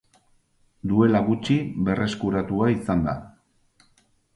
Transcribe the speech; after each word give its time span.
Duela 0.93 1.21
gutxi 1.29 1.59
berreskuratua 1.91 2.75
izan 2.79 3.09
da. 3.11 3.19